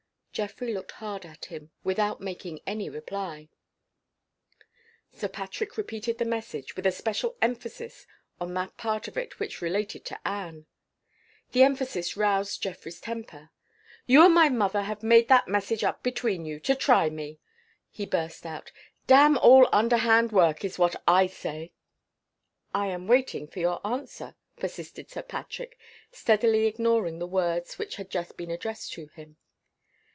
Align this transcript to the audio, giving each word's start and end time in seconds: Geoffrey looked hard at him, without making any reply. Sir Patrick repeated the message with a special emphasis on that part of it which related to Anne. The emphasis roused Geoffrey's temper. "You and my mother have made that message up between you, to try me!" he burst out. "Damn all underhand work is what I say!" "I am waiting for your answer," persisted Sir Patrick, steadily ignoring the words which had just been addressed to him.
Geoffrey 0.33 0.73
looked 0.73 0.91
hard 0.93 1.25
at 1.25 1.43
him, 1.45 1.71
without 1.83 2.21
making 2.21 2.61
any 2.65 2.89
reply. 2.89 3.49
Sir 5.11 5.27
Patrick 5.27 5.75
repeated 5.77 6.17
the 6.19 6.25
message 6.25 6.75
with 6.77 6.87
a 6.87 6.91
special 6.93 7.35
emphasis 7.41 8.07
on 8.39 8.53
that 8.53 8.75
part 8.77 9.09
of 9.09 9.17
it 9.17 9.39
which 9.41 9.61
related 9.61 10.03
to 10.05 10.25
Anne. 10.27 10.67
The 11.51 11.63
emphasis 11.63 12.15
roused 12.15 12.63
Geoffrey's 12.63 13.01
temper. 13.01 13.49
"You 14.07 14.23
and 14.23 14.33
my 14.33 14.47
mother 14.47 14.83
have 14.83 15.03
made 15.03 15.27
that 15.27 15.49
message 15.49 15.83
up 15.83 16.01
between 16.01 16.45
you, 16.45 16.61
to 16.61 16.75
try 16.75 17.09
me!" 17.09 17.39
he 17.89 18.05
burst 18.05 18.45
out. 18.45 18.71
"Damn 19.07 19.37
all 19.37 19.67
underhand 19.73 20.31
work 20.31 20.63
is 20.63 20.79
what 20.79 20.95
I 21.07 21.27
say!" 21.27 21.73
"I 22.73 22.87
am 22.87 23.05
waiting 23.05 23.47
for 23.49 23.59
your 23.59 23.85
answer," 23.85 24.35
persisted 24.55 25.09
Sir 25.09 25.21
Patrick, 25.23 25.77
steadily 26.09 26.65
ignoring 26.67 27.19
the 27.19 27.27
words 27.27 27.77
which 27.77 27.97
had 27.97 28.09
just 28.09 28.37
been 28.37 28.49
addressed 28.49 28.93
to 28.93 29.07
him. 29.09 29.35